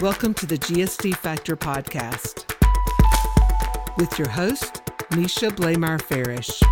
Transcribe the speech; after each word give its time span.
Welcome 0.00 0.32
to 0.34 0.46
the 0.46 0.56
GSD 0.56 1.14
Factor 1.16 1.56
podcast 1.56 2.50
with 3.98 4.18
your 4.18 4.30
host, 4.30 4.80
Misha 5.14 5.48
Blamire 5.48 6.00
Farish. 6.00 6.62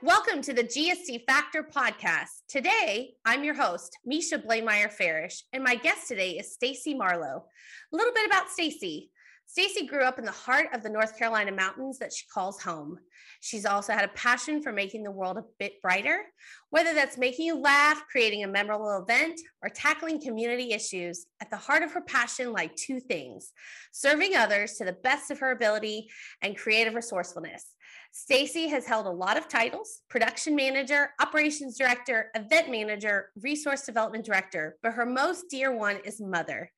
Welcome 0.00 0.42
to 0.42 0.52
the 0.52 0.62
GSD 0.62 1.24
Factor 1.26 1.64
podcast. 1.64 2.42
Today, 2.46 3.14
I'm 3.24 3.42
your 3.42 3.54
host, 3.54 3.98
Misha 4.06 4.38
Blamire 4.38 4.92
Farish, 4.92 5.42
and 5.52 5.64
my 5.64 5.74
guest 5.74 6.06
today 6.06 6.38
is 6.38 6.56
Stacie 6.56 6.96
Marlowe. 6.96 7.46
A 7.92 7.96
little 7.96 8.14
bit 8.14 8.26
about 8.26 8.46
Stacie. 8.46 9.08
Stacie 9.48 9.86
grew 9.86 10.02
up 10.02 10.18
in 10.18 10.24
the 10.24 10.30
heart 10.30 10.68
of 10.72 10.82
the 10.82 10.88
North 10.88 11.18
Carolina 11.18 11.52
mountains 11.52 11.98
that 11.98 12.12
she 12.12 12.24
calls 12.32 12.62
home. 12.62 12.98
She's 13.40 13.66
also 13.66 13.92
had 13.92 14.04
a 14.04 14.12
passion 14.14 14.62
for 14.62 14.72
making 14.72 15.02
the 15.02 15.10
world 15.10 15.36
a 15.36 15.44
bit 15.58 15.82
brighter, 15.82 16.22
whether 16.70 16.94
that's 16.94 17.18
making 17.18 17.46
you 17.46 17.58
laugh, 17.58 18.04
creating 18.10 18.44
a 18.44 18.48
memorable 18.48 18.96
event, 19.02 19.40
or 19.62 19.68
tackling 19.68 20.22
community 20.22 20.72
issues. 20.72 21.26
At 21.40 21.50
the 21.50 21.56
heart 21.56 21.82
of 21.82 21.92
her 21.92 22.00
passion 22.00 22.52
lie 22.52 22.70
two 22.76 23.00
things 23.00 23.52
serving 23.92 24.36
others 24.36 24.74
to 24.74 24.84
the 24.84 24.92
best 24.92 25.30
of 25.30 25.40
her 25.40 25.50
ability 25.50 26.08
and 26.40 26.56
creative 26.56 26.94
resourcefulness. 26.94 27.66
Stacie 28.12 28.68
has 28.68 28.84
held 28.84 29.06
a 29.06 29.10
lot 29.10 29.38
of 29.38 29.48
titles 29.48 30.02
production 30.10 30.54
manager, 30.54 31.10
operations 31.18 31.78
director, 31.78 32.30
event 32.34 32.70
manager, 32.70 33.30
resource 33.40 33.82
development 33.86 34.22
director, 34.22 34.76
but 34.82 34.92
her 34.92 35.06
most 35.06 35.46
dear 35.48 35.74
one 35.74 35.96
is 36.04 36.20
mother. 36.20 36.70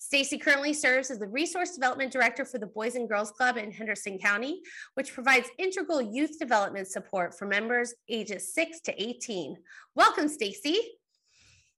Stacie 0.00 0.40
currently 0.40 0.72
serves 0.72 1.10
as 1.12 1.20
the 1.20 1.28
resource 1.28 1.76
development 1.76 2.12
director 2.12 2.44
for 2.44 2.58
the 2.58 2.66
Boys 2.66 2.96
and 2.96 3.08
Girls 3.08 3.30
Club 3.30 3.56
in 3.56 3.70
Henderson 3.70 4.18
County, 4.18 4.62
which 4.94 5.14
provides 5.14 5.48
integral 5.58 6.02
youth 6.02 6.38
development 6.40 6.88
support 6.88 7.38
for 7.38 7.46
members 7.46 7.94
ages 8.08 8.52
6 8.52 8.80
to 8.80 9.02
18. 9.02 9.56
Welcome, 9.94 10.26
Stacie. 10.26 10.78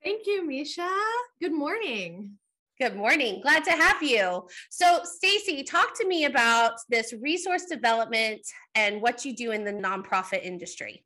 Thank 0.02 0.26
you, 0.26 0.46
Misha. 0.46 0.90
Good 1.38 1.52
morning. 1.52 2.38
Good 2.80 2.96
morning. 2.96 3.40
Glad 3.42 3.64
to 3.64 3.72
have 3.72 4.02
you. 4.02 4.48
So, 4.70 5.02
Stacie, 5.04 5.64
talk 5.64 5.96
to 6.00 6.06
me 6.06 6.24
about 6.24 6.72
this 6.88 7.12
resource 7.12 7.66
development 7.66 8.40
and 8.74 9.02
what 9.02 9.26
you 9.26 9.36
do 9.36 9.52
in 9.52 9.62
the 9.62 9.72
nonprofit 9.72 10.42
industry. 10.42 11.04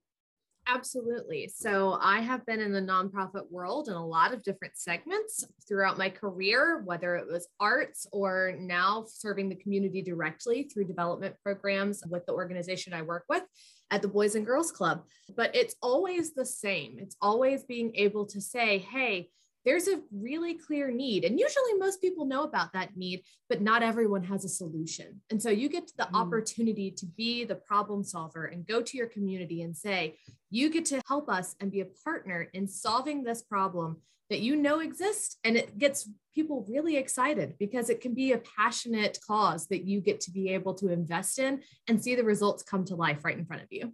Absolutely. 0.69 1.48
So, 1.53 1.98
I 2.00 2.20
have 2.20 2.47
been 2.47 2.61
in 2.61 2.72
the 2.72 2.81
nonprofit 2.81 3.50
world 3.50 3.89
in 3.89 3.94
a 3.94 4.06
lot 4.06 4.33
of 4.33 4.44
different 4.44 4.77
segments 4.77 5.44
throughout 5.69 5.98
my 5.98 6.09
career, 6.09 6.83
whether 6.84 7.17
it 7.17 7.27
was 7.27 7.48
arts 7.59 8.06
or 8.12 8.55
now 8.61 9.05
serving 9.09 9.48
the 9.48 9.56
community 9.56 10.03
directly 10.03 10.70
through 10.72 10.84
development 10.84 11.34
programs 11.42 12.00
with 12.09 12.25
the 12.27 12.33
organization 12.33 12.94
I 12.94 13.03
work 13.03 13.25
with 13.28 13.42
at 13.91 14.03
the 14.03 14.09
Boys 14.09 14.37
and 14.37 14.47
Girls 14.47 14.70
Club. 14.70 15.03
But 15.37 15.55
it's 15.55 15.75
always 15.83 16.33
the 16.33 16.47
same. 16.47 16.98
It's 17.00 17.17
always 17.20 17.64
being 17.64 17.91
able 17.97 18.25
to 18.27 18.41
say, 18.41 18.78
hey, 18.78 19.31
there's 19.67 19.89
a 19.89 20.00
really 20.12 20.55
clear 20.55 20.92
need. 20.92 21.25
And 21.25 21.39
usually 21.39 21.75
most 21.77 22.00
people 22.00 22.25
know 22.25 22.45
about 22.45 22.72
that 22.72 22.97
need, 22.97 23.25
but 23.48 23.61
not 23.61 23.83
everyone 23.83 24.22
has 24.22 24.45
a 24.45 24.48
solution. 24.48 25.20
And 25.28 25.42
so 25.42 25.50
you 25.50 25.69
get 25.69 25.91
the 25.98 26.05
mm. 26.05 26.14
opportunity 26.14 26.92
to 26.92 27.05
be 27.05 27.45
the 27.45 27.56
problem 27.56 28.05
solver 28.05 28.47
and 28.47 28.67
go 28.67 28.81
to 28.81 28.97
your 28.97 29.09
community 29.09 29.62
and 29.62 29.77
say, 29.77 30.17
you 30.50 30.70
get 30.70 30.84
to 30.87 31.03
help 31.09 31.28
us 31.28 31.56
and 31.61 31.72
be 31.72 31.81
a 31.81 31.89
partner 32.05 32.48
in 32.55 32.69
solving 32.69 33.25
this 33.25 33.42
problem 33.42 33.97
that 34.31 34.41
you 34.41 34.55
know 34.55 34.78
exists. 34.78 35.37
And 35.42 35.56
it 35.56 35.77
gets 35.78 36.09
people 36.33 36.64
really 36.69 36.97
excited 36.97 37.55
because 37.59 37.91
it 37.91 38.00
can 38.00 38.14
be 38.14 38.33
a 38.33 38.42
passionate 38.56 39.19
cause 39.27 39.67
that 39.69 39.84
you 39.84 40.00
get 40.00 40.20
to 40.20 40.31
be 40.31 40.50
able 40.50 40.75
to 40.75 40.92
invest 40.92 41.41
in 41.41 41.62
and 41.89 42.03
see 42.03 42.14
the 42.14 42.25
results 42.25 42.62
come 42.62 42.84
to 42.84 42.94
life 42.94 43.25
right 43.25 43.39
in 43.39 43.44
front 43.44 43.62
of 43.62 43.69
you 43.70 43.92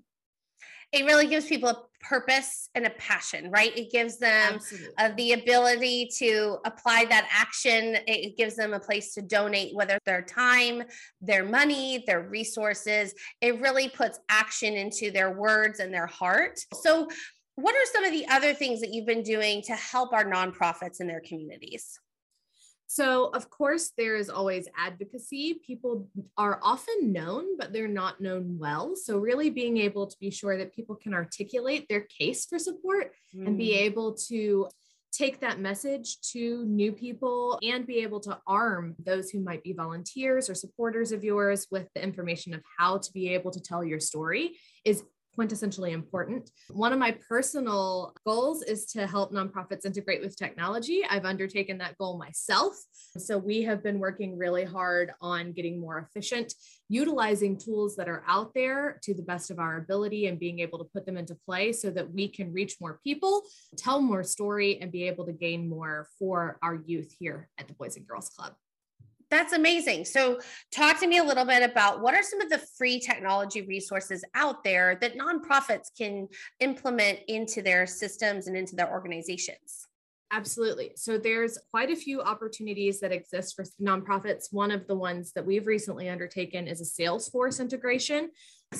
it 0.92 1.04
really 1.04 1.26
gives 1.26 1.46
people 1.46 1.68
a 1.68 1.82
purpose 2.02 2.68
and 2.74 2.86
a 2.86 2.90
passion, 2.90 3.50
right? 3.50 3.76
It 3.76 3.90
gives 3.90 4.18
them 4.18 4.58
uh, 4.98 5.10
the 5.16 5.32
ability 5.32 6.10
to 6.18 6.58
apply 6.64 7.06
that 7.06 7.28
action. 7.30 7.96
It 8.06 8.36
gives 8.36 8.56
them 8.56 8.74
a 8.74 8.80
place 8.80 9.14
to 9.14 9.22
donate, 9.22 9.75
whether 9.75 9.98
their 10.04 10.22
time, 10.22 10.82
their 11.20 11.44
money, 11.44 12.04
their 12.06 12.28
resources. 12.28 13.14
It 13.41 13.60
really 13.60 13.88
puts 13.88 14.19
action 14.28 14.75
into 14.75 15.10
their 15.10 15.31
words 15.31 15.81
and 15.81 15.92
their 15.92 16.06
heart. 16.06 16.60
So, 16.75 17.08
what 17.56 17.75
are 17.75 17.86
some 17.92 18.04
of 18.04 18.12
the 18.12 18.26
other 18.28 18.54
things 18.54 18.81
that 18.81 18.94
you've 18.94 19.06
been 19.06 19.22
doing 19.22 19.62
to 19.62 19.72
help 19.75 20.12
our 20.12 20.25
nonprofits 20.25 21.00
in 21.00 21.06
their 21.06 21.20
communities? 21.20 21.98
So, 22.92 23.30
of 23.32 23.48
course, 23.48 23.92
there 23.97 24.16
is 24.16 24.28
always 24.28 24.69
advocacy. 24.76 25.62
People 25.66 26.10
are 26.36 26.60
often 26.62 27.10
known, 27.10 27.56
but 27.56 27.72
they're 27.72 27.88
not 27.88 28.20
known 28.20 28.58
well. 28.58 28.97
So, 28.97 29.16
really 29.16 29.48
being 29.48 29.78
able 29.78 30.06
to 30.06 30.16
be 30.20 30.30
sure 30.30 30.58
that 30.58 30.75
people 30.75 30.97
can 30.97 31.14
articulate 31.14 31.86
their 31.88 32.02
case 32.02 32.44
for 32.44 32.58
support 32.58 33.12
mm. 33.34 33.47
and 33.47 33.56
be 33.56 33.70
mm. 33.72 33.78
able 33.78 34.12
to 34.28 34.69
take 35.10 35.41
that 35.41 35.58
message 35.58 36.20
to 36.32 36.66
new 36.66 36.92
people 36.92 37.58
and 37.62 37.86
be 37.86 38.00
able 38.00 38.20
to 38.20 38.38
arm 38.47 38.94
those 39.02 39.31
who 39.31 39.41
might 39.41 39.62
be 39.62 39.72
volunteers 39.72 40.50
or 40.50 40.54
supporters 40.54 41.12
of 41.12 41.25
yours 41.25 41.69
with 41.70 41.88
the 41.94 42.02
information 42.02 42.52
of 42.52 42.60
how 42.78 42.98
to 42.98 43.10
be 43.12 43.32
able 43.32 43.50
to 43.52 43.60
tell 43.60 43.82
your 43.82 44.00
story 44.00 44.58
is 44.84 45.02
quintessentially 45.38 45.93
important. 45.93 46.50
One 46.70 46.93
of 46.93 46.98
my 46.98 47.16
personal 47.28 48.15
goals 48.26 48.62
is 48.62 48.87
to 48.87 49.06
help 49.06 49.32
nonprofits 49.32 49.87
integrate 49.87 50.20
with 50.20 50.37
technology. 50.37 51.03
I've 51.09 51.25
undertaken 51.25 51.78
that 51.78 51.97
goal 51.98 52.19
myself. 52.19 52.75
So 53.16 53.38
we 53.38 53.62
have 53.62 53.82
been 53.82 53.98
working 53.98 54.38
really 54.38 54.65
hard 54.65 55.12
on 55.20 55.53
getting 55.53 55.81
more 55.81 55.98
efficient, 55.98 56.54
utilizing 56.88 57.59
tools 57.59 57.97
that 57.97 58.09
are 58.09 58.25
out 58.26 58.53
there 58.54 58.98
to 59.03 59.15
the 59.15 59.22
best 59.22 59.50
of 59.50 59.59
our 59.59 59.78
ability 59.78 60.26
and 60.26 60.38
being 60.38 60.60
able 60.60 60.78
to 60.78 60.84
put 60.93 61.06
them 61.06 61.16
into 61.16 61.34
play 61.47 61.72
so 61.72 61.91
that 61.91 62.12
we 62.12 62.28
can 62.28 62.53
reach 62.53 62.76
more 62.81 63.00
people, 63.03 63.43
tell 63.76 64.00
more 64.00 64.22
story, 64.22 64.78
and 64.81 64.93
be 64.93 65.04
able 65.04 65.26
to 65.26 65.32
gain 65.32 65.69
more 65.69 66.09
for 66.19 66.59
our 66.62 66.82
youth 66.87 67.14
here 67.19 67.49
at 67.59 67.69
the 67.69 67.75
Boys 67.75 67.97
and 67.97 68.06
Girls 68.06 68.28
Club. 68.28 68.53
That's 69.32 69.54
amazing. 69.54 70.04
So, 70.04 70.41
talk 70.72 71.00
to 71.00 71.06
me 71.06 71.16
a 71.16 71.25
little 71.25 71.47
bit 71.47 71.62
about 71.62 72.03
what 72.03 72.12
are 72.12 72.22
some 72.22 72.43
of 72.43 72.50
the 72.50 72.59
free 72.59 73.00
technology 73.00 73.62
resources 73.62 74.22
out 74.34 74.62
there 74.62 74.98
that 75.00 75.16
nonprofits 75.16 75.87
can 75.97 76.28
implement 76.60 77.20
into 77.28 77.62
their 77.62 77.87
systems 77.87 78.47
and 78.47 78.59
into 78.59 78.76
their 78.76 78.91
organizations? 78.91 79.88
Absolutely. 80.32 80.93
So 80.97 81.16
there's 81.16 81.59
quite 81.70 81.91
a 81.91 81.97
few 81.97 82.20
opportunities 82.20 83.00
that 83.00 83.10
exist 83.12 83.56
for 83.56 83.65
nonprofits. 83.81 84.47
One 84.50 84.70
of 84.70 84.87
the 84.87 84.97
ones 84.97 85.32
that 85.32 85.47
we've 85.47 85.66
recently 85.66 86.10
undertaken 86.10 86.66
is 86.66 86.81
a 86.82 87.03
Salesforce 87.03 87.59
integration. 87.59 88.31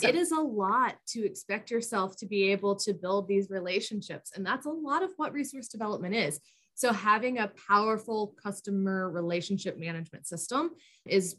It 0.03 0.15
is 0.15 0.33
a 0.33 0.41
lot 0.41 0.97
to 1.09 1.25
expect 1.25 1.71
yourself 1.71 2.17
to 2.19 2.27
be 2.27 2.53
able 2.53 2.77
to 2.77 2.93
build 2.93 3.27
these 3.27 3.49
relationships. 3.51 4.33
And 4.35 4.45
that's 4.45 4.67
a 4.67 4.71
lot 4.71 5.03
of 5.03 5.11
what 5.17 5.33
resource 5.33 5.69
development 5.69 6.15
is. 6.15 6.41
So, 6.83 6.93
having 6.93 7.39
a 7.39 7.49
powerful 7.69 8.35
customer 8.43 9.09
relationship 9.09 9.79
management 9.79 10.27
system 10.27 10.73
is 11.07 11.37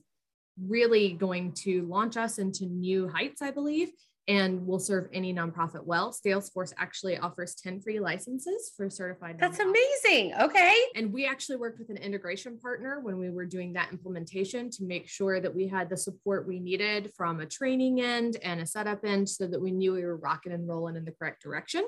really 0.58 1.12
going 1.12 1.52
to 1.64 1.82
launch 1.82 2.16
us 2.16 2.38
into 2.38 2.66
new 2.66 3.10
heights, 3.10 3.42
I 3.42 3.52
believe, 3.52 3.90
and 4.30 4.66
will 4.66 4.80
serve 4.80 5.10
any 5.12 5.34
nonprofit 5.34 5.84
well. 5.84 6.14
Salesforce 6.14 6.72
actually 6.78 7.18
offers 7.18 7.56
10 7.56 7.82
free 7.82 8.00
licenses 8.00 8.72
for 8.78 8.90
certified. 8.90 9.36
That's 9.38 9.60
amazing. 9.60 10.34
Okay. 10.40 10.78
And 10.96 11.12
we 11.12 11.28
actually 11.28 11.58
worked 11.58 11.78
with 11.78 11.90
an 11.90 11.98
integration 11.98 12.58
partner 12.58 13.02
when 13.02 13.18
we 13.18 13.30
were 13.30 13.46
doing 13.46 13.74
that 13.74 13.92
implementation 13.92 14.70
to 14.70 14.86
make 14.86 15.10
sure 15.10 15.42
that 15.42 15.54
we 15.54 15.68
had 15.68 15.90
the 15.90 15.98
support 15.98 16.48
we 16.48 16.62
needed 16.62 17.12
from 17.18 17.42
a 17.42 17.46
training 17.46 18.00
end 18.00 18.38
and 18.44 18.62
a 18.62 18.66
setup 18.66 19.04
end 19.04 19.28
so 19.28 19.46
that 19.48 19.60
we 19.60 19.72
knew 19.72 19.92
we 19.92 20.06
were 20.06 20.16
rocking 20.16 20.54
and 20.54 20.70
rolling 20.70 20.96
in 20.96 21.04
the 21.04 21.12
correct 21.12 21.42
direction. 21.42 21.84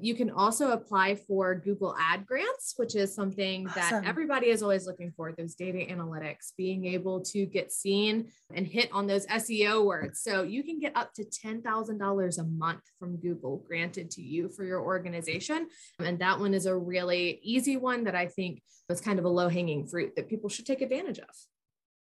You 0.00 0.14
can 0.14 0.30
also 0.30 0.70
apply 0.72 1.16
for 1.16 1.54
Google 1.54 1.94
Ad 1.98 2.26
grants, 2.26 2.74
which 2.76 2.94
is 2.94 3.14
something 3.14 3.66
awesome. 3.68 4.02
that 4.02 4.04
everybody 4.04 4.48
is 4.48 4.62
always 4.62 4.86
looking 4.86 5.12
for 5.16 5.32
those 5.32 5.54
data 5.54 5.78
analytics, 5.92 6.52
being 6.56 6.86
able 6.86 7.20
to 7.22 7.46
get 7.46 7.72
seen 7.72 8.30
and 8.54 8.66
hit 8.66 8.90
on 8.92 9.06
those 9.06 9.26
SEO 9.26 9.84
words. 9.84 10.20
So 10.22 10.42
you 10.42 10.62
can 10.62 10.78
get 10.78 10.96
up 10.96 11.12
to 11.14 11.24
$10,000 11.24 12.38
a 12.38 12.44
month 12.44 12.82
from 12.98 13.16
Google 13.16 13.58
granted 13.66 14.10
to 14.12 14.22
you 14.22 14.48
for 14.48 14.64
your 14.64 14.80
organization. 14.80 15.68
And 15.98 16.18
that 16.18 16.38
one 16.38 16.54
is 16.54 16.66
a 16.66 16.76
really 16.76 17.40
easy 17.42 17.76
one 17.76 18.04
that 18.04 18.14
I 18.14 18.26
think 18.26 18.62
was 18.88 19.00
kind 19.00 19.18
of 19.18 19.24
a 19.24 19.28
low 19.28 19.48
hanging 19.48 19.86
fruit 19.86 20.14
that 20.16 20.28
people 20.28 20.48
should 20.48 20.66
take 20.66 20.80
advantage 20.80 21.18
of. 21.18 21.28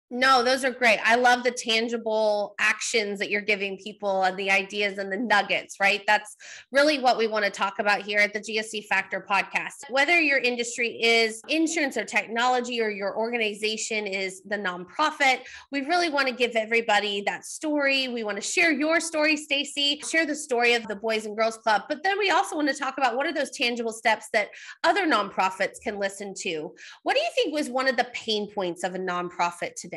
No, 0.08 0.44
those 0.44 0.64
are 0.64 0.70
great. 0.70 1.00
I 1.04 1.16
love 1.16 1.42
the 1.42 1.50
tangible 1.50 2.54
actions 2.60 3.18
that 3.18 3.28
you're 3.28 3.40
giving 3.40 3.76
people 3.76 4.22
and 4.22 4.36
the 4.36 4.52
ideas 4.52 4.98
and 4.98 5.10
the 5.10 5.16
nuggets, 5.16 5.80
right? 5.80 6.00
That's 6.06 6.36
really 6.70 7.00
what 7.00 7.18
we 7.18 7.26
want 7.26 7.44
to 7.44 7.50
talk 7.50 7.80
about 7.80 8.02
here 8.02 8.20
at 8.20 8.32
the 8.32 8.38
GSD 8.38 8.86
Factor 8.86 9.26
podcast. 9.28 9.90
Whether 9.90 10.20
your 10.20 10.38
industry 10.38 11.02
is 11.02 11.42
insurance 11.48 11.96
or 11.96 12.04
technology 12.04 12.80
or 12.80 12.88
your 12.88 13.18
organization 13.18 14.06
is 14.06 14.42
the 14.42 14.56
nonprofit, 14.56 15.40
we 15.72 15.80
really 15.80 16.08
want 16.08 16.28
to 16.28 16.34
give 16.34 16.52
everybody 16.54 17.22
that 17.22 17.44
story. 17.44 18.06
We 18.06 18.22
want 18.22 18.36
to 18.36 18.42
share 18.42 18.70
your 18.70 19.00
story, 19.00 19.36
Stacie, 19.36 20.08
share 20.08 20.24
the 20.24 20.36
story 20.36 20.74
of 20.74 20.86
the 20.86 20.94
Boys 20.94 21.26
and 21.26 21.36
Girls 21.36 21.56
Club, 21.56 21.82
but 21.88 22.04
then 22.04 22.16
we 22.16 22.30
also 22.30 22.54
want 22.54 22.68
to 22.68 22.74
talk 22.74 22.96
about 22.96 23.16
what 23.16 23.26
are 23.26 23.34
those 23.34 23.50
tangible 23.50 23.92
steps 23.92 24.28
that 24.32 24.50
other 24.84 25.04
nonprofits 25.04 25.80
can 25.82 25.98
listen 25.98 26.32
to. 26.42 26.72
What 27.02 27.16
do 27.16 27.20
you 27.22 27.30
think 27.34 27.52
was 27.52 27.68
one 27.68 27.88
of 27.88 27.96
the 27.96 28.06
pain 28.14 28.48
points 28.52 28.84
of 28.84 28.94
a 28.94 28.98
nonprofit 28.98 29.74
today? 29.74 29.95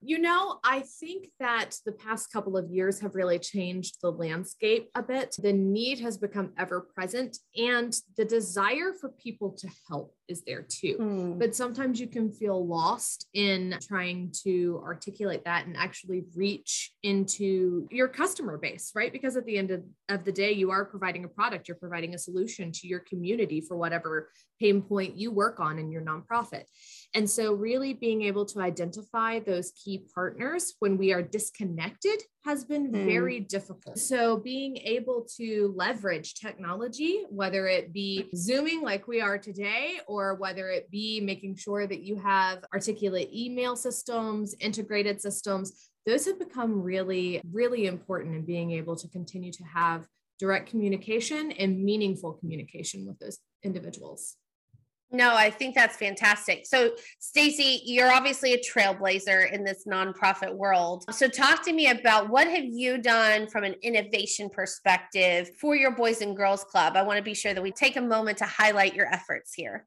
You 0.00 0.18
know, 0.18 0.60
I 0.62 0.84
think 1.00 1.28
that 1.40 1.74
the 1.84 1.92
past 1.92 2.32
couple 2.32 2.56
of 2.56 2.70
years 2.70 3.00
have 3.00 3.16
really 3.16 3.38
changed 3.38 3.96
the 4.00 4.12
landscape 4.12 4.90
a 4.94 5.02
bit. 5.02 5.34
The 5.38 5.52
need 5.52 5.98
has 6.00 6.16
become 6.16 6.52
ever 6.56 6.88
present, 6.94 7.38
and 7.56 7.92
the 8.16 8.24
desire 8.24 8.92
for 9.00 9.08
people 9.10 9.50
to 9.58 9.68
help 9.88 10.14
is 10.28 10.42
there 10.42 10.62
too. 10.62 10.96
Mm. 10.98 11.38
But 11.38 11.54
sometimes 11.54 12.00
you 12.00 12.06
can 12.06 12.30
feel 12.30 12.66
lost 12.66 13.26
in 13.34 13.76
trying 13.80 14.32
to 14.44 14.80
articulate 14.84 15.44
that 15.44 15.66
and 15.66 15.76
actually 15.76 16.24
reach 16.34 16.92
into 17.02 17.88
your 17.90 18.08
customer 18.08 18.58
base, 18.58 18.92
right? 18.94 19.12
Because 19.12 19.36
at 19.36 19.46
the 19.46 19.58
end 19.58 19.70
of, 19.70 19.82
of 20.08 20.24
the 20.24 20.32
day, 20.32 20.52
you 20.52 20.70
are 20.70 20.84
providing 20.84 21.24
a 21.24 21.28
product, 21.28 21.68
you're 21.68 21.76
providing 21.76 22.14
a 22.14 22.18
solution 22.18 22.72
to 22.72 22.86
your 22.86 23.00
community 23.00 23.60
for 23.60 23.76
whatever 23.76 24.30
pain 24.60 24.82
point 24.82 25.16
you 25.16 25.30
work 25.30 25.60
on 25.60 25.78
in 25.78 25.90
your 25.90 26.02
nonprofit. 26.02 26.64
And 27.14 27.28
so, 27.28 27.54
really 27.54 27.94
being 27.94 28.22
able 28.22 28.44
to 28.46 28.60
identify 28.60 29.38
those 29.38 29.72
key 29.72 30.04
partners 30.14 30.74
when 30.80 30.98
we 30.98 31.12
are 31.12 31.22
disconnected 31.22 32.22
has 32.44 32.64
been 32.64 32.90
mm. 32.92 33.04
very 33.04 33.40
difficult. 33.40 33.98
So, 33.98 34.36
being 34.36 34.76
able 34.78 35.26
to 35.36 35.72
leverage 35.76 36.34
technology, 36.34 37.24
whether 37.28 37.66
it 37.66 37.92
be 37.92 38.28
Zooming 38.34 38.82
like 38.82 39.08
we 39.08 39.20
are 39.20 39.38
today, 39.38 40.00
or 40.06 40.34
whether 40.36 40.70
it 40.70 40.90
be 40.90 41.20
making 41.20 41.56
sure 41.56 41.86
that 41.86 42.02
you 42.02 42.16
have 42.16 42.64
articulate 42.72 43.30
email 43.32 43.76
systems, 43.76 44.54
integrated 44.60 45.20
systems, 45.20 45.90
those 46.06 46.24
have 46.26 46.38
become 46.38 46.80
really, 46.80 47.40
really 47.52 47.86
important 47.86 48.34
in 48.34 48.42
being 48.42 48.72
able 48.72 48.96
to 48.96 49.08
continue 49.08 49.52
to 49.52 49.64
have 49.64 50.06
direct 50.38 50.70
communication 50.70 51.52
and 51.52 51.84
meaningful 51.84 52.32
communication 52.32 53.06
with 53.06 53.18
those 53.18 53.38
individuals. 53.64 54.36
No, 55.10 55.34
I 55.34 55.50
think 55.50 55.74
that's 55.74 55.96
fantastic. 55.96 56.66
So, 56.66 56.90
Stacie, 57.18 57.80
you're 57.84 58.12
obviously 58.12 58.52
a 58.52 58.58
trailblazer 58.58 59.50
in 59.50 59.64
this 59.64 59.84
nonprofit 59.86 60.54
world. 60.54 61.04
So, 61.10 61.28
talk 61.28 61.64
to 61.64 61.72
me 61.72 61.88
about 61.88 62.28
what 62.28 62.46
have 62.46 62.64
you 62.64 62.98
done 62.98 63.48
from 63.48 63.64
an 63.64 63.74
innovation 63.82 64.50
perspective 64.50 65.50
for 65.58 65.74
your 65.74 65.92
Boys 65.92 66.20
and 66.20 66.36
Girls 66.36 66.62
Club? 66.64 66.94
I 66.94 67.02
want 67.02 67.16
to 67.16 67.22
be 67.22 67.32
sure 67.32 67.54
that 67.54 67.62
we 67.62 67.72
take 67.72 67.96
a 67.96 68.02
moment 68.02 68.36
to 68.38 68.44
highlight 68.44 68.94
your 68.94 69.06
efforts 69.06 69.54
here. 69.54 69.86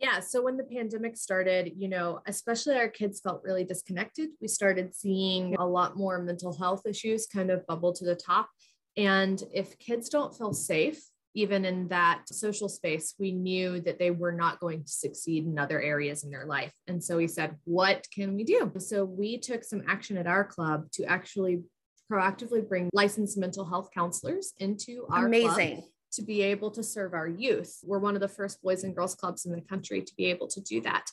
Yeah. 0.00 0.20
So 0.20 0.42
when 0.42 0.56
the 0.56 0.64
pandemic 0.64 1.18
started, 1.18 1.72
you 1.76 1.88
know, 1.88 2.20
especially 2.26 2.76
our 2.76 2.88
kids 2.88 3.20
felt 3.20 3.42
really 3.44 3.64
disconnected. 3.64 4.30
We 4.40 4.48
started 4.48 4.94
seeing 4.94 5.56
a 5.56 5.66
lot 5.66 5.98
more 5.98 6.22
mental 6.22 6.56
health 6.56 6.86
issues 6.86 7.26
kind 7.26 7.50
of 7.50 7.66
bubble 7.66 7.92
to 7.92 8.06
the 8.06 8.14
top. 8.14 8.48
And 8.96 9.42
if 9.52 9.78
kids 9.78 10.08
don't 10.08 10.34
feel 10.34 10.54
safe, 10.54 11.02
even 11.34 11.64
in 11.64 11.88
that 11.88 12.22
social 12.26 12.68
space, 12.68 13.14
we 13.18 13.32
knew 13.32 13.80
that 13.80 13.98
they 13.98 14.10
were 14.10 14.32
not 14.32 14.60
going 14.60 14.84
to 14.84 14.90
succeed 14.90 15.46
in 15.46 15.58
other 15.58 15.80
areas 15.80 16.24
in 16.24 16.30
their 16.30 16.46
life. 16.46 16.72
And 16.86 17.02
so 17.02 17.16
we 17.16 17.28
said, 17.28 17.56
what 17.64 18.06
can 18.12 18.34
we 18.34 18.44
do? 18.44 18.72
So 18.78 19.04
we 19.04 19.38
took 19.38 19.64
some 19.64 19.82
action 19.88 20.16
at 20.16 20.26
our 20.26 20.44
club 20.44 20.90
to 20.92 21.04
actually 21.04 21.62
proactively 22.10 22.68
bring 22.68 22.90
licensed 22.92 23.38
mental 23.38 23.64
health 23.64 23.90
counselors 23.94 24.52
into 24.58 25.06
our 25.10 25.26
amazing 25.26 25.76
club 25.76 25.84
to 26.12 26.22
be 26.22 26.42
able 26.42 26.72
to 26.72 26.82
serve 26.82 27.14
our 27.14 27.28
youth. 27.28 27.78
We're 27.84 28.00
one 28.00 28.16
of 28.16 28.20
the 28.20 28.28
first 28.28 28.60
boys 28.62 28.82
and 28.82 28.96
girls 28.96 29.14
clubs 29.14 29.46
in 29.46 29.52
the 29.52 29.60
country 29.60 30.02
to 30.02 30.12
be 30.16 30.26
able 30.26 30.48
to 30.48 30.60
do 30.60 30.80
that. 30.80 31.06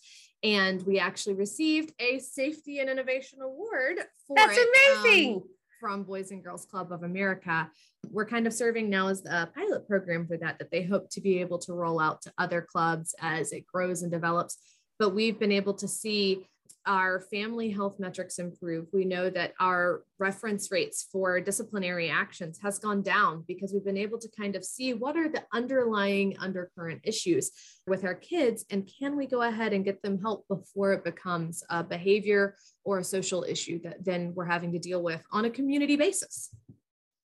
And 0.44 0.82
we 0.84 1.00
actually 1.00 1.36
received 1.36 1.94
a 2.00 2.20
safety 2.20 2.80
and 2.80 2.90
innovation 2.90 3.40
award 3.42 4.00
for 4.28 4.36
That's 4.36 4.58
it, 4.58 4.68
amazing. 5.04 5.36
Um, 5.36 5.44
from 5.80 6.04
Boys 6.04 6.32
and 6.32 6.44
Girls 6.44 6.66
Club 6.66 6.92
of 6.92 7.04
America. 7.04 7.70
We're 8.12 8.26
kind 8.26 8.48
of 8.48 8.54
serving 8.54 8.90
now 8.90 9.08
as 9.08 9.26
a 9.26 9.50
pilot 9.54 9.88
program 9.88 10.28
for 10.28 10.38
that, 10.38 10.60
that 10.60 10.72
they 10.72 10.84
hope 10.84 11.10
to 11.12 11.22
be 11.22 11.40
able 11.40 11.60
to 11.60 11.74
roll 11.74 12.00
out 12.00 12.22
to 12.24 12.34
other 12.38 12.62
clubs 12.62 13.16
as 13.22 13.52
it 13.52 13.66
grows 13.68 14.02
and 14.02 14.12
develops. 14.12 14.58
But 15.00 15.14
we've 15.14 15.40
been 15.40 15.52
able 15.52 15.74
to 15.76 15.88
see 15.88 16.48
our 16.88 17.20
family 17.20 17.70
health 17.70 18.00
metrics 18.00 18.40
improve. 18.40 18.88
We 18.92 19.06
know 19.06 19.30
that 19.30 19.54
our 19.60 20.04
reference 20.18 20.72
rates 20.72 21.08
for 21.12 21.40
disciplinary 21.40 22.10
actions 22.10 22.58
has 22.64 22.80
gone 22.80 23.04
down 23.04 23.44
because 23.48 23.74
we've 23.74 23.86
been 23.86 23.98
able 23.98 24.18
to 24.18 24.30
kind 24.36 24.56
of 24.56 24.66
see 24.66 24.94
what 24.94 25.16
are 25.16 25.30
the 25.30 25.44
underlying 25.54 26.36
undercurrent 26.40 27.02
issues 27.04 27.52
with 27.86 28.04
our 28.04 28.16
kids 28.16 28.66
and 28.72 28.90
can 29.00 29.16
we 29.16 29.28
go 29.28 29.44
ahead 29.44 29.74
and 29.74 29.86
get 29.86 30.02
them 30.02 30.20
help 30.20 30.48
before 30.48 30.94
it 30.94 31.04
becomes 31.04 31.64
a 31.70 31.84
behavior 31.84 32.56
or 32.84 33.00
a 33.00 33.04
social 33.04 33.44
issue 33.44 33.80
that 33.84 34.04
then 34.04 34.34
we're 34.34 34.46
having 34.46 34.72
to 34.72 34.80
deal 34.80 35.04
with 35.04 35.22
on 35.32 35.46
a 35.46 35.50
community 35.50 35.98
basis. 35.98 36.50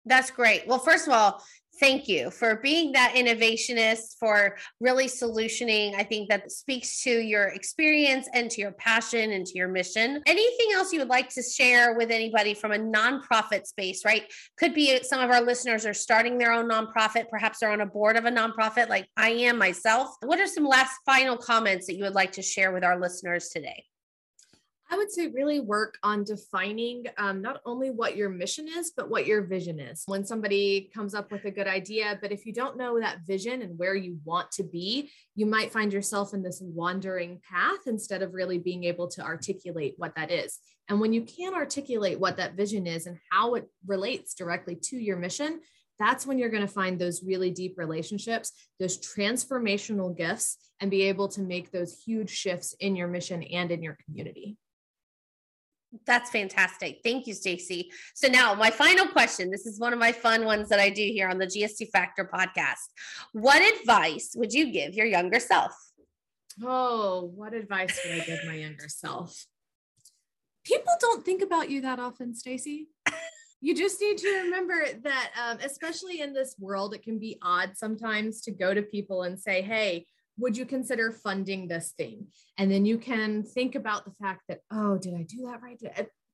That's 0.08 0.30
great. 0.30 0.66
Well, 0.66 0.78
first 0.78 1.06
of 1.06 1.12
all, 1.12 1.42
thank 1.80 2.08
you 2.08 2.30
for 2.30 2.56
being 2.56 2.92
that 2.92 3.14
innovationist, 3.14 4.16
for 4.18 4.56
really 4.80 5.06
solutioning. 5.06 5.94
I 5.94 6.02
think 6.02 6.28
that 6.30 6.50
speaks 6.50 7.02
to 7.02 7.10
your 7.10 7.44
experience 7.48 8.26
and 8.32 8.50
to 8.50 8.60
your 8.60 8.72
passion 8.72 9.32
and 9.32 9.46
to 9.46 9.52
your 9.56 9.68
mission. 9.68 10.22
Anything 10.26 10.68
else 10.74 10.92
you 10.92 10.98
would 10.98 11.08
like 11.08 11.28
to 11.34 11.42
share 11.42 11.94
with 11.94 12.10
anybody 12.10 12.54
from 12.54 12.72
a 12.72 12.78
nonprofit 12.78 13.66
space, 13.66 14.04
right? 14.04 14.24
Could 14.56 14.74
be 14.74 15.02
some 15.02 15.20
of 15.20 15.30
our 15.30 15.42
listeners 15.42 15.84
are 15.84 15.94
starting 15.94 16.38
their 16.38 16.52
own 16.52 16.68
nonprofit. 16.68 17.28
Perhaps 17.28 17.58
they're 17.60 17.70
on 17.70 17.82
a 17.82 17.86
board 17.86 18.16
of 18.16 18.24
a 18.24 18.30
nonprofit 18.30 18.88
like 18.88 19.08
I 19.16 19.30
am 19.30 19.58
myself. 19.58 20.16
What 20.22 20.40
are 20.40 20.46
some 20.46 20.64
last 20.66 20.96
final 21.04 21.36
comments 21.36 21.86
that 21.86 21.96
you 21.96 22.04
would 22.04 22.14
like 22.14 22.32
to 22.32 22.42
share 22.42 22.72
with 22.72 22.82
our 22.82 22.98
listeners 22.98 23.50
today? 23.50 23.84
I 24.90 24.96
would 24.96 25.12
say 25.12 25.26
really 25.26 25.60
work 25.60 25.98
on 26.02 26.24
defining 26.24 27.04
um, 27.18 27.42
not 27.42 27.60
only 27.66 27.90
what 27.90 28.16
your 28.16 28.30
mission 28.30 28.66
is, 28.68 28.90
but 28.96 29.10
what 29.10 29.26
your 29.26 29.42
vision 29.42 29.78
is. 29.78 30.02
When 30.06 30.24
somebody 30.24 30.90
comes 30.94 31.14
up 31.14 31.30
with 31.30 31.44
a 31.44 31.50
good 31.50 31.66
idea, 31.66 32.18
but 32.22 32.32
if 32.32 32.46
you 32.46 32.54
don't 32.54 32.78
know 32.78 32.98
that 32.98 33.20
vision 33.26 33.60
and 33.60 33.78
where 33.78 33.94
you 33.94 34.18
want 34.24 34.50
to 34.52 34.62
be, 34.62 35.10
you 35.34 35.44
might 35.44 35.72
find 35.72 35.92
yourself 35.92 36.32
in 36.32 36.42
this 36.42 36.62
wandering 36.62 37.38
path 37.50 37.80
instead 37.86 38.22
of 38.22 38.32
really 38.32 38.58
being 38.58 38.84
able 38.84 39.08
to 39.08 39.22
articulate 39.22 39.94
what 39.98 40.14
that 40.16 40.30
is. 40.30 40.58
And 40.88 41.00
when 41.00 41.12
you 41.12 41.22
can 41.22 41.52
articulate 41.52 42.18
what 42.18 42.38
that 42.38 42.54
vision 42.54 42.86
is 42.86 43.06
and 43.06 43.18
how 43.30 43.56
it 43.56 43.68
relates 43.86 44.32
directly 44.32 44.74
to 44.84 44.96
your 44.96 45.18
mission, 45.18 45.60
that's 45.98 46.26
when 46.26 46.38
you're 46.38 46.48
going 46.48 46.66
to 46.66 46.72
find 46.72 46.98
those 46.98 47.22
really 47.22 47.50
deep 47.50 47.74
relationships, 47.76 48.52
those 48.80 48.96
transformational 48.98 50.16
gifts, 50.16 50.56
and 50.80 50.90
be 50.90 51.02
able 51.02 51.28
to 51.28 51.42
make 51.42 51.72
those 51.72 52.00
huge 52.02 52.30
shifts 52.30 52.74
in 52.80 52.96
your 52.96 53.08
mission 53.08 53.42
and 53.42 53.70
in 53.70 53.82
your 53.82 53.98
community. 54.06 54.56
That's 56.06 56.30
fantastic. 56.30 57.00
Thank 57.02 57.26
you, 57.26 57.34
Stacie. 57.34 57.86
So 58.14 58.28
now 58.28 58.54
my 58.54 58.70
final 58.70 59.06
question. 59.06 59.50
This 59.50 59.66
is 59.66 59.80
one 59.80 59.92
of 59.92 59.98
my 59.98 60.12
fun 60.12 60.44
ones 60.44 60.68
that 60.68 60.80
I 60.80 60.90
do 60.90 61.02
here 61.02 61.28
on 61.28 61.38
the 61.38 61.46
GSD 61.46 61.90
Factor 61.90 62.28
podcast. 62.32 62.88
What 63.32 63.62
advice 63.80 64.34
would 64.36 64.52
you 64.52 64.70
give 64.70 64.94
your 64.94 65.06
younger 65.06 65.40
self? 65.40 65.72
Oh, 66.62 67.32
what 67.34 67.54
advice 67.54 67.98
would 68.04 68.20
I 68.20 68.24
give 68.24 68.40
my 68.46 68.54
younger 68.54 68.88
self? 68.88 69.46
People 70.64 70.92
don't 71.00 71.24
think 71.24 71.42
about 71.42 71.70
you 71.70 71.80
that 71.82 71.98
often, 71.98 72.34
Stacie. 72.34 72.86
You 73.60 73.74
just 73.74 74.00
need 74.00 74.18
to 74.18 74.42
remember 74.44 74.84
that, 75.02 75.30
um, 75.42 75.58
especially 75.64 76.20
in 76.20 76.32
this 76.32 76.54
world, 76.60 76.94
it 76.94 77.02
can 77.02 77.18
be 77.18 77.38
odd 77.42 77.72
sometimes 77.74 78.40
to 78.42 78.52
go 78.52 78.72
to 78.72 78.82
people 78.82 79.24
and 79.24 79.38
say, 79.38 79.62
Hey, 79.62 80.06
would 80.38 80.56
you 80.56 80.64
consider 80.64 81.12
funding 81.12 81.68
this 81.68 81.92
thing? 81.96 82.28
And 82.56 82.70
then 82.70 82.86
you 82.86 82.98
can 82.98 83.42
think 83.42 83.74
about 83.74 84.04
the 84.04 84.12
fact 84.12 84.42
that, 84.48 84.60
oh, 84.70 84.98
did 84.98 85.14
I 85.14 85.22
do 85.22 85.46
that 85.46 85.60
right? 85.62 85.80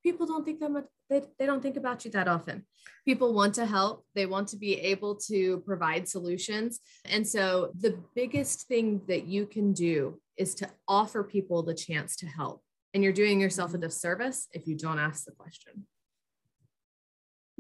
People 0.03 0.27
don't 0.27 0.45
think 0.45 0.61
that 0.61 0.71
much, 0.71 0.85
they, 1.09 1.23
they 1.39 1.47
don't 1.47 1.63
think 1.63 1.79
about 1.79 2.05
you 2.05 2.11
that 2.11 2.29
often. 2.29 2.67
People 3.07 3.33
want 3.33 3.55
to 3.55 3.65
help, 3.65 4.05
they 4.15 4.27
want 4.27 4.49
to 4.49 4.57
be 4.59 4.79
able 4.79 5.17
to 5.17 5.61
provide 5.61 6.07
solutions. 6.07 6.81
And 7.07 7.27
so 7.27 7.73
the 7.81 7.99
biggest 8.15 8.69
thing 8.69 9.01
that 9.09 9.27
you 9.27 9.47
can 9.47 9.73
do 9.73 10.21
is 10.37 10.55
to 10.57 10.69
offer 10.87 11.25
people 11.25 11.63
the 11.63 11.75
chance 11.75 12.17
to 12.17 12.27
help. 12.27 12.63
And 12.93 13.03
you're 13.03 13.13
doing 13.13 13.41
yourself 13.41 13.71
a 13.71 13.75
mm-hmm. 13.75 13.87
disservice 13.87 14.49
if 14.53 14.67
you 14.67 14.77
don't 14.77 14.99
ask 14.99 15.25
the 15.25 15.33
question. 15.33 15.87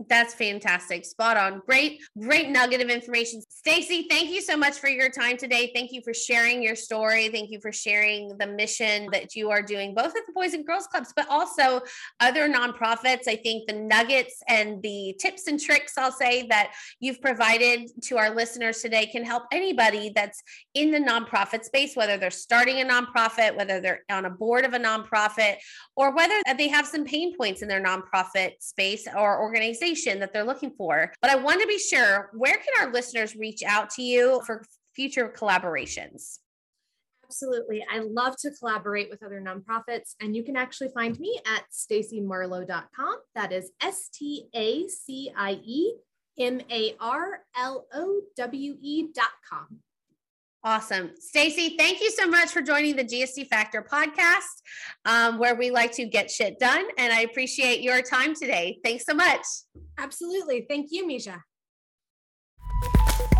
That's 0.08 0.34
fantastic. 0.34 1.04
Spot 1.04 1.36
on. 1.36 1.62
Great, 1.66 2.00
great 2.18 2.48
nugget 2.48 2.80
of 2.80 2.88
information. 2.88 3.40
Stacie, 3.40 4.06
thank 4.10 4.28
you 4.28 4.40
so 4.40 4.56
much 4.56 4.78
for 4.78 4.88
your 4.88 5.08
time 5.08 5.36
today. 5.36 5.70
Thank 5.72 5.92
you 5.92 6.02
for 6.02 6.12
sharing 6.12 6.64
your 6.64 6.74
story. 6.74 7.28
Thank 7.28 7.50
you 7.50 7.60
for 7.60 7.70
sharing 7.70 8.36
the 8.38 8.46
mission 8.48 9.08
that 9.12 9.36
you 9.36 9.50
are 9.50 9.62
doing, 9.62 9.94
both 9.94 10.16
at 10.16 10.26
the 10.26 10.32
Boys 10.34 10.52
and 10.52 10.66
Girls 10.66 10.88
Clubs, 10.88 11.12
but 11.14 11.28
also 11.30 11.80
other 12.18 12.48
nonprofits. 12.48 13.28
I 13.28 13.36
think 13.36 13.68
the 13.68 13.74
nuggets 13.74 14.42
and 14.48 14.82
the 14.82 15.14
tips 15.20 15.46
and 15.46 15.60
tricks, 15.60 15.96
I'll 15.96 16.10
say, 16.10 16.48
that 16.48 16.72
you've 16.98 17.20
provided 17.20 17.88
to 18.06 18.18
our 18.18 18.34
listeners 18.34 18.80
today 18.80 19.06
can 19.06 19.24
help 19.24 19.44
anybody 19.52 20.10
that's 20.12 20.42
in 20.74 20.90
the 20.90 20.98
nonprofit 20.98 21.62
space, 21.62 21.94
whether 21.94 22.16
they're 22.16 22.32
starting 22.32 22.80
a 22.80 22.84
nonprofit, 22.84 23.56
whether 23.56 23.80
they're 23.80 24.02
on 24.10 24.24
a 24.24 24.30
board 24.30 24.64
of 24.64 24.72
a 24.72 24.78
nonprofit, 24.78 25.54
or 25.94 26.12
whether 26.16 26.34
they 26.58 26.66
have 26.66 26.84
some 26.84 27.04
pain 27.04 27.36
points 27.36 27.62
in 27.62 27.68
their 27.68 27.82
nonprofit 27.82 28.54
space 28.58 29.06
or 29.16 29.40
organization 29.40 29.83
conversation 29.84 30.20
that 30.20 30.32
they're 30.32 30.44
looking 30.44 30.72
for. 30.76 31.12
But 31.20 31.30
I 31.30 31.36
want 31.36 31.60
to 31.60 31.66
be 31.66 31.78
sure 31.78 32.30
where 32.32 32.56
can 32.56 32.86
our 32.86 32.92
listeners 32.92 33.36
reach 33.36 33.62
out 33.62 33.90
to 33.90 34.02
you 34.02 34.40
for 34.46 34.64
future 34.94 35.32
collaborations? 35.36 36.38
Absolutely. 37.24 37.84
I 37.90 38.00
love 38.00 38.36
to 38.38 38.50
collaborate 38.58 39.10
with 39.10 39.22
other 39.22 39.40
nonprofits, 39.40 40.14
and 40.20 40.36
you 40.36 40.44
can 40.44 40.56
actually 40.56 40.90
find 40.94 41.18
me 41.18 41.40
at 41.46 41.64
staciemarlowe.com. 41.72 43.16
That 43.34 43.50
is 43.50 43.72
S 43.82 44.08
T 44.12 44.46
A 44.54 44.86
C 44.88 45.32
I 45.36 45.52
E 45.64 45.94
M 46.38 46.60
A 46.70 46.94
R 47.00 47.40
L 47.56 47.86
O 47.94 48.20
W 48.36 48.76
E.com. 48.80 49.80
Awesome. 50.64 51.11
Stacie, 51.21 51.76
thank 51.78 52.00
you 52.00 52.11
so 52.11 52.26
much 52.26 52.49
for 52.49 52.62
joining 52.62 52.97
the 52.97 53.04
GSD 53.04 53.49
Factor 53.49 53.83
podcast, 53.83 54.62
um, 55.04 55.38
where 55.38 55.54
we 55.54 55.71
like 55.71 55.92
to 55.92 56.06
get 56.06 56.30
shit 56.30 56.59
done. 56.59 56.87
And 56.97 57.12
I 57.12 57.21
appreciate 57.21 57.83
your 57.83 58.00
time 58.00 58.35
today. 58.35 58.78
Thanks 58.83 59.04
so 59.04 59.12
much. 59.12 59.44
Absolutely. 59.99 60.64
Thank 60.66 60.87
you, 60.90 61.06
Misha. 61.06 61.44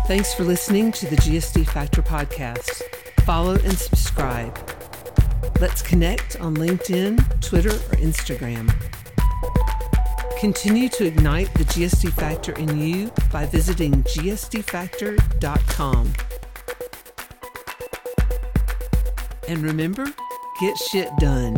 Thanks 0.05 0.35
for 0.35 0.43
listening 0.43 0.91
to 0.91 1.07
the 1.07 1.15
GSD 1.15 1.67
Factor 1.67 2.03
podcast. 2.03 2.83
Follow 3.21 3.55
and 3.55 3.75
subscribe. 3.75 4.55
Let's 5.59 5.81
connect 5.81 6.39
on 6.39 6.55
LinkedIn, 6.55 7.41
Twitter, 7.41 7.71
or 7.71 7.97
Instagram. 7.97 8.71
Continue 10.39 10.89
to 10.89 11.07
ignite 11.07 11.51
the 11.55 11.63
GSD 11.63 12.13
Factor 12.13 12.51
in 12.51 12.79
you 12.79 13.11
by 13.31 13.47
visiting 13.47 14.03
gsdfactor.com. 14.03 16.13
And 19.47 19.59
remember, 19.59 20.05
get 20.59 20.77
shit 20.77 21.09
done. 21.19 21.57